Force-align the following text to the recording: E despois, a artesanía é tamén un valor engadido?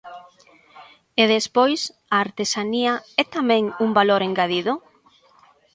E 1.21 1.23
despois, 1.35 1.81
a 2.15 2.17
artesanía 2.25 2.93
é 3.21 3.23
tamén 3.35 3.63
un 3.85 3.89
valor 3.99 4.21
engadido? 4.29 4.73